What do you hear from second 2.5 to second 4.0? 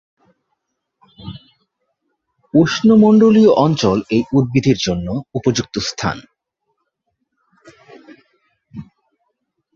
উষ্ণমণ্ডলীয় অঞ্চল